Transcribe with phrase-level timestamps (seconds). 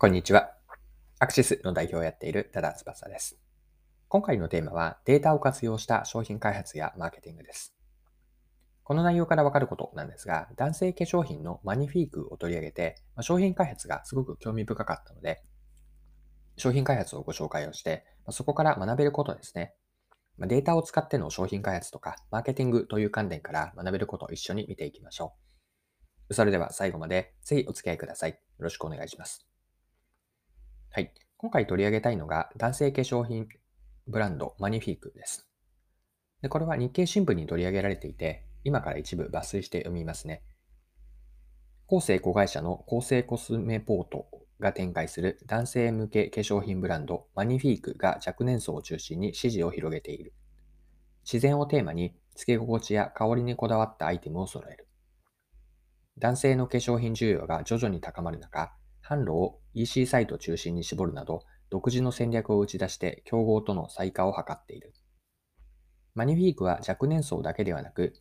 [0.00, 0.54] こんにちは。
[1.18, 3.38] アクシスの代表をやっている多田翼です。
[4.08, 7.74] 今回のテーマはデータを活用した商品開発やマーケティングです。
[8.82, 15.42] この内容からわかることなんですが、男性化粧品のマニフィークを取り上げて、商品開発がすごく興味深かったので、
[16.56, 19.74] 商品開発をご紹介をして、そこから学べることですね。
[20.38, 25.34] データを使っての商品開発とか、マーケティングという観点から学べることを一緒に見ていきましょ
[26.30, 26.32] う。
[26.32, 28.30] それでは最後までぜひお付き合いください。
[28.30, 29.46] よろしくお願いします。
[30.92, 31.12] はい。
[31.36, 33.46] 今回取り上げたいのが男性化粧品
[34.08, 35.48] ブランドマニフィークです。
[36.42, 40.42] でこれは日経新聞に取り上げられていて、今から一部抜粋して読みますね。
[41.86, 44.26] 厚生子会社の厚生コスメポート
[44.58, 50.34] が展開する男性向け化粧品ブランドマニフィークが若年層を中心に支持を広げている。
[51.22, 54.88] 自然をテーマに付け心地や香りにこだわったアイテムを揃える。
[56.18, 58.72] 男性の化粧品需要が徐々に高まる中、
[59.10, 64.94] 販路を EC サイト中心に絞るなど、独自の戦略を打ち出して競合との再化を図っている。
[66.14, 68.14] マニフィークは若年層だけではなく、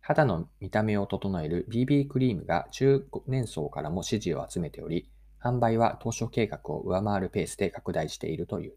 [0.00, 5.10] 肌の見た目を整える BB クリームが中年層からも支持を集めており、
[5.42, 8.76] 販売は当初計画を上回るペースで拡大しているという。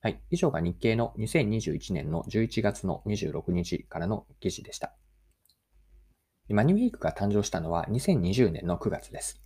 [0.00, 0.20] はい。
[0.30, 4.94] 以上が日経の2021年の11月の26日からの記事でした。
[6.48, 9.40] マニフィークが誕生したのは2020年の9月です。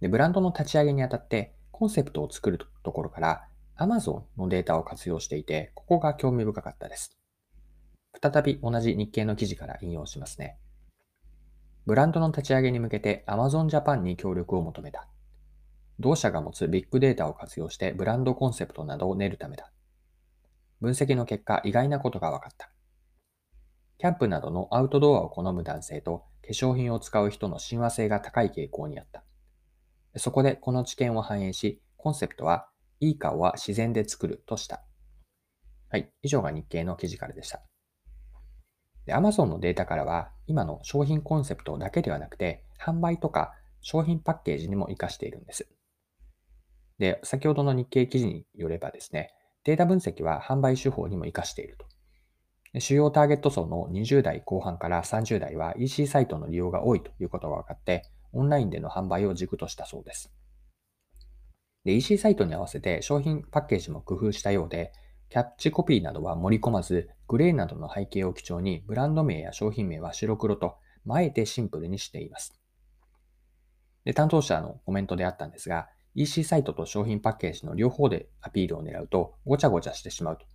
[0.00, 7.18] で、ブランドの立ち上げにあたって、コンセプトを作るところから、Amazon のデータを活用していて、ここが興味深かったです。
[8.20, 10.58] 再び同じ日経の記事から引用しますね。
[11.86, 15.08] ブランドの立ち上げに向けて Amazon Japan に協力を求めた。
[16.00, 19.70] 同社が持つビッグデータを活用してブランドコンセプトなどを練るためだ。
[20.80, 22.70] 分析の結果、意外なことが分かった。
[23.98, 29.24] キャンプなどのアウトドアを好む男性と化粧品を使う人の親和性が高い傾向にあった。
[30.16, 32.68] そこでこの知見を反映し、コンセプトは、
[33.00, 34.82] いい顔は自然で作るとした。
[35.90, 36.10] はい。
[36.22, 37.62] 以上が日経の記事からでした。
[39.06, 45.68] で、Amazon のデータからは、今の商品コンセプトだけではなくて、販売とか商品パッケージにも活かしているんです。
[46.98, 49.32] で、先ほどの日経記事によればですね、
[49.64, 51.86] データ分析は販売手法にも活かしていると。
[52.80, 58.02] 主要ターゲット層の20代後半から30代は EC サイトの利用が多いということが分かって、
[58.32, 60.32] オンラインでの販売を軸としたそうです。
[61.84, 64.92] で、EC サイトに合わせて商品パッケージも工夫したようで、
[65.30, 70.76] キャッチコピーなどは盛り込まず、グレーなどの背景を基調にブランド名や商品名は白黒と、
[71.10, 72.60] あえてシンプルにしています。
[74.04, 80.46] で、担当者のコメントであったんですが、EC サイトと商品パッケージの両方でアピールを狙うとごちゃごちゃしてしまうと。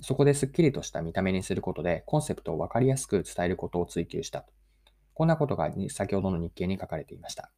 [0.00, 4.52] そこですっきりとした見た目にすることでコンセプトをわかりやすく伝えることを追求したと。
[5.16, 7.50] こんなことが先ほどの日経に書かれていました。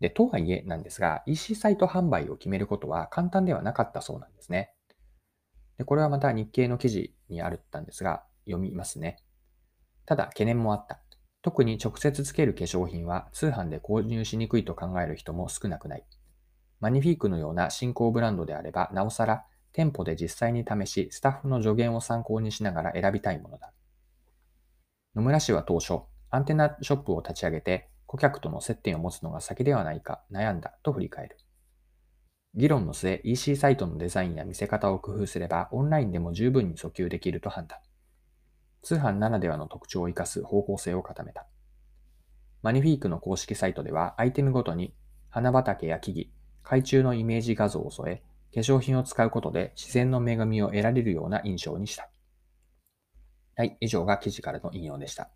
[0.00, 4.72] で、とはいえなんですが、EC サイト販売を決めることは簡単ではなかったそうなんですね。
[5.78, 9.18] でこれはまた日経の記事にあるったんですが、読みますね。
[10.04, 11.00] ただ、懸念もあった。
[11.42, 16.04] 特に直接つける化粧品は通販で購入しにくいと考える人も少なくない。
[16.80, 23.72] マニフィークのような新興ブランドであれば、なおさら店舗で実際に試し、スタッフの助言を参考にしながら選びたいものだ。
[25.16, 31.36] 野村氏は当初、アンテナショップを立ち上げて、顧客との接点を持つのが先ではないか悩んだと振り返る。
[32.54, 37.78] 議論の末、EC サイトのデザインや見せ方を工夫すれば、オンラインでも十分に訴求できると判断。
[38.82, 41.46] 通販ならではの特徴を生かす方向性を固めた。
[42.62, 44.94] マニフィークの公式サイトでは、アイテムごとに
[45.28, 46.24] 花畑や木々、
[46.62, 48.22] 海中のイメージ画像を添え、
[48.54, 52.10] 化粧品を使うことで自然の恵みを得られるような印象にした。
[53.60, 55.28] はい、以上が記事からの引用でした。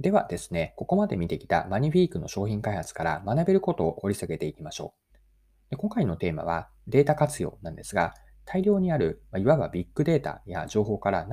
[0.00, 5.70] ではですね、ここまで見てきたマニフィークの商品開発から学べることを掘り下げていきましょう。
[5.70, 11.24] で今回のテーマはデータ活用なんですが、大量にある、いわばビッグデータや情報から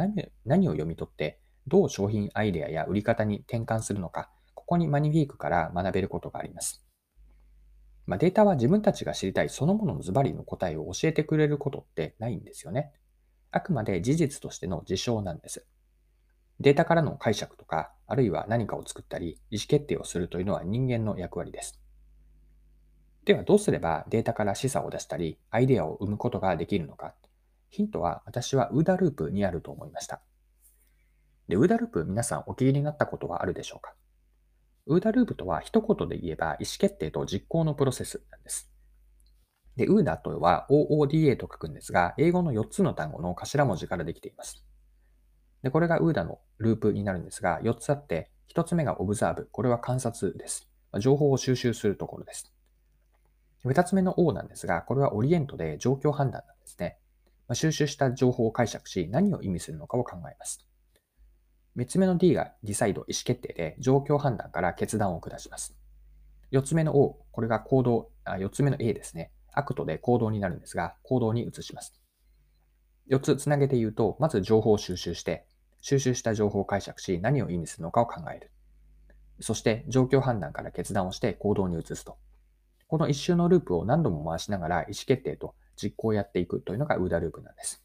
[0.46, 6.86] 何を読み取って、どう商品アイデアや売り方に転換するのか、ここにマニフィークから学べることがあります。
[8.06, 12.92] まあ、データは自分たちが知りたいそのもののズバリの答えを教えてくれることってないんですよね。
[13.54, 15.66] あくまで事実としての事象なんです。
[16.60, 21.80] データからの解釈とか、あるいは何かを作ったり、意思決定をするというのは人間の役割です。
[23.26, 27.14] ではどうすればデータから示唆を出したり、アイデアを生むことができるのか。
[27.70, 30.22] ヒントは私はウーダループにあると思いました。
[31.48, 33.94] で、ウーダループ皆さんお聞きになったことはあるでしょうか？
[34.88, 38.73] ウーダループとは一言で言えば意思決定と実行のプロセスなんです。
[39.76, 44.64] で、ウーダとは OODA と書くんですが、英語の4つの単語の頭文字からできています。
[45.64, 49.50] で、これがウーダのループになるんですが、4つあって、1つ目がオブザーブ。
[49.52, 50.70] これは観察です。
[51.00, 52.54] 情報を収集するところです。
[53.64, 56.98] 二つ目の O なんですが、これは Orient で状況判断なんですね。
[57.54, 60.68] 収集した情報を解釈し、何を意味するのかを考えます。
[61.76, 65.76] 三つ目の D が Decide、意思決定で、状況判断から決断を下します。
[66.52, 69.32] 四つ目の O、これが行動、あ四つ目の A ですね。
[69.54, 71.94] Act で行動になるんですが、行動に移します。
[73.08, 75.46] 四つつなげて言うと、まず情報を収集して、
[75.82, 78.52] 収集した情報を解釈し、何を意味するのかを考える。
[79.40, 82.18] そして、状況判断から決断をして行動に移すと。
[82.88, 87.84] この一周のループを何度も回しながら意思決定と実行をやっていくというのがウーダループなんです。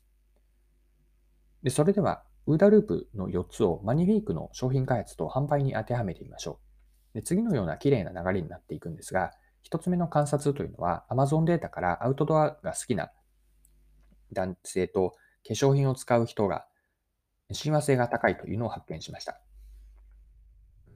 [1.63, 6.61] でそれでは、ウーダループの4つをマニフィークの商品開発と販売に当てはめてみましょ
[7.13, 7.15] う。
[7.15, 9.33] で次のような綺麗な流れになっていくんですが、
[9.73, 13.11] 1つ目の観察というのは Amazon データからアウトドアが好きな
[14.33, 15.17] 男性と
[15.47, 16.67] 化粧品を使う人が
[17.53, 19.41] 親和性が高いというのを発見しました。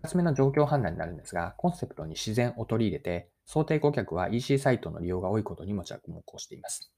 [0.03, 6.93] 2つ目の状況判断になるんですが、コンセプトに自然を取り入れて、想定顧客は EC サイトの利用が多いことにも着目をしています。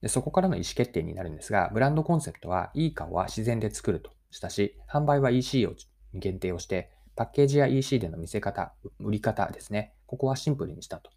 [0.00, 5.74] でそこからの意思決定になるんですが、ブランドコンセプトは、いい顔は自然で作るとしたし、販売は EC を
[6.14, 9.94] 限定をして、パッケージや EC での見せ方、売り方ですね。
[10.06, 11.10] ここはシンプルにしたと。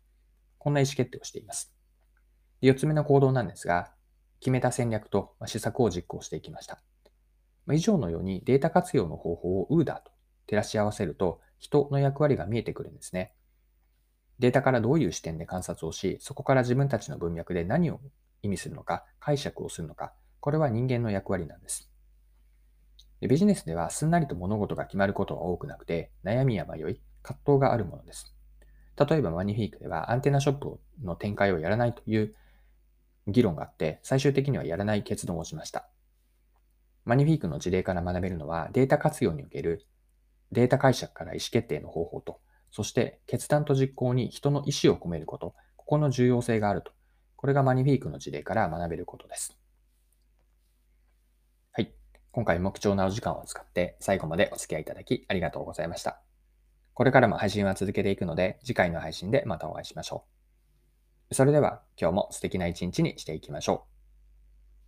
[0.57, 1.73] こんな意思決定をしています。
[2.61, 3.91] 4つ目の行動なんですが、
[4.39, 6.81] 決めた戦略と施策を実行していきました。
[7.71, 10.11] 以上のようにデータ活用の方法を UDA と
[10.47, 13.33] 照らし合わせると人の役割が見えてくるんですね。
[14.39, 17.99] データからどういう視点で観察をし、そこから自分たちの文脈で何を
[18.41, 21.88] 意味するのか、解釈をするのか、これは人間の役割なんです。
[23.21, 28.33] でビジネスではすんなりと物事が決まることは多くなくて、悩みや迷い、葛藤があるものです。
[28.97, 32.35] 例えばマニフィークではアンテナショップの展開をやらないという
[33.27, 35.89] 議論があって、最終的にはやらない決断をしました。
[37.05, 39.85] マニフィークの事例から学べるのは、データ活用における
[40.51, 42.39] データ解釈から意思決定の方法と、
[42.71, 46.91] そして決断と実行に人の意思を込めること、ここの重要性があると。
[47.35, 49.58] これがマニフィークの事例から学べることです。
[52.31, 56.21] 今回も貴重なお時間を使って最後までお付き合いいただきありがとうございました。
[56.93, 60.25] これからも配信は続けていくので、次回の配信でまたお会いしましょ
[61.29, 61.35] う。
[61.35, 63.88] それでは今日も素敵な一日にしていきましょう。